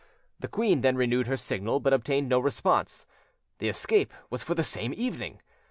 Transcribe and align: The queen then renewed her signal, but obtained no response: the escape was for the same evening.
The 0.39 0.47
queen 0.47 0.81
then 0.81 0.95
renewed 0.95 1.27
her 1.27 1.37
signal, 1.37 1.79
but 1.79 1.93
obtained 1.93 2.27
no 2.27 2.39
response: 2.39 3.05
the 3.59 3.69
escape 3.69 4.11
was 4.31 4.41
for 4.41 4.55
the 4.55 4.63
same 4.63 4.95
evening. 4.97 5.43